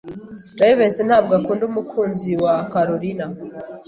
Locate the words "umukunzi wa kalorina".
1.69-3.25